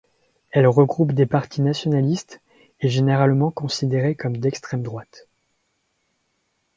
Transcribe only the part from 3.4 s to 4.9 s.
considérés comme d'extrême